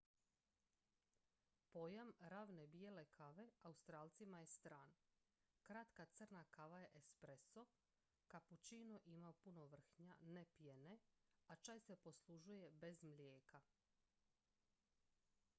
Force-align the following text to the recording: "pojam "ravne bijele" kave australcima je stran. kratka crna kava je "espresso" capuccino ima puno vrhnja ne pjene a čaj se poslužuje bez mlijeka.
"pojam 1.71 2.13
"ravne 2.21 2.67
bijele" 2.67 3.05
kave 3.05 3.51
australcima 3.61 4.39
je 4.39 4.45
stran. 4.47 4.93
kratka 5.63 6.05
crna 6.05 6.43
kava 6.51 6.79
je 6.79 6.89
"espresso" 6.93 7.65
capuccino 8.31 8.99
ima 9.05 9.33
puno 9.33 9.65
vrhnja 9.67 10.13
ne 10.19 10.45
pjene 10.45 10.97
a 11.47 11.55
čaj 11.55 11.79
se 11.79 11.95
poslužuje 11.95 12.71
bez 12.71 13.03
mlijeka. 13.03 13.61